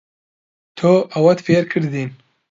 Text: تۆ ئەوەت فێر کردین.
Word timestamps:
تۆ 0.77 0.91
ئەوەت 1.13 1.39
فێر 1.45 1.63
کردین. 1.71 2.09